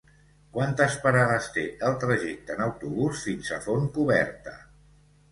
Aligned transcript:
Quantes 0.53 0.93
parades 1.01 1.49
té 1.57 1.65
el 1.89 1.97
trajecte 2.03 2.55
en 2.57 2.63
autobús 2.67 3.21
fins 3.27 3.51
a 3.57 3.61
Fontcoberta? 3.67 4.55